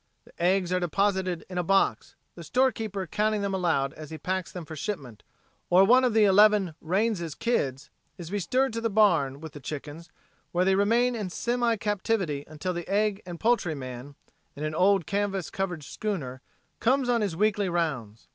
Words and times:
The 0.25 0.33
eggs 0.41 0.73
are 0.73 0.79
deposited 0.79 1.45
in 1.47 1.59
a 1.59 1.63
box, 1.63 2.15
the 2.33 2.43
storekeeper 2.43 3.05
counting 3.05 3.43
them 3.43 3.53
aloud 3.53 3.93
as 3.93 4.09
he 4.09 4.17
packs 4.17 4.51
them 4.51 4.65
for 4.65 4.75
shipment; 4.75 5.21
or 5.69 5.83
one 5.83 6.03
of 6.03 6.15
the 6.15 6.23
eleven 6.23 6.73
Rains' 6.81 7.35
"kids" 7.35 7.91
is 8.17 8.31
bestirred 8.31 8.73
to 8.73 8.81
the 8.81 8.89
barn 8.89 9.41
with 9.41 9.53
the 9.53 9.59
chickens, 9.59 10.09
where 10.53 10.65
they 10.65 10.73
remain 10.73 11.13
in 11.13 11.29
semi 11.29 11.75
captivity 11.75 12.43
until 12.47 12.73
the 12.73 12.87
egg 12.87 13.21
and 13.27 13.39
poultry 13.39 13.75
man, 13.75 14.15
in 14.55 14.63
an 14.63 14.73
old 14.73 15.05
canvas 15.05 15.51
covered 15.51 15.83
schooner, 15.83 16.41
comes 16.79 17.07
on 17.07 17.21
his 17.21 17.35
weekly 17.35 17.69
rounds. 17.69 18.27